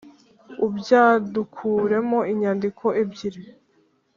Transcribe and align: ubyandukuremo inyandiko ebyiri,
ubyandukuremo 0.65 2.19
inyandiko 2.31 2.85
ebyiri, 3.01 3.41